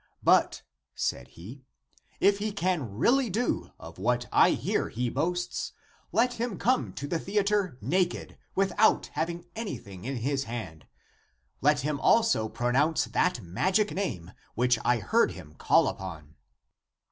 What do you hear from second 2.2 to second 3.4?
he can (really